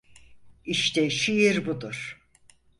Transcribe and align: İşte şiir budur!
İşte 0.65 1.09
şiir 1.09 1.65
budur! 1.65 2.21